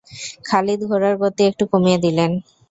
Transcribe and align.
খালিদ 0.47 0.81
ঘোড়ার 0.89 1.15
গতি 1.21 1.41
একটু 1.49 1.63
কমিয়ে 1.71 1.99
দিলেন। 2.05 2.31